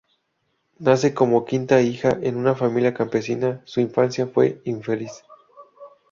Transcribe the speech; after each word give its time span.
Nace 0.79 1.13
como 1.13 1.45
quinta 1.45 1.79
hija 1.79 2.09
en 2.23 2.35
una 2.35 2.55
familia 2.55 2.91
campesina; 2.95 3.61
su 3.65 3.81
infancia 3.81 4.25
fue 4.25 4.59
infeliz. 4.65 5.11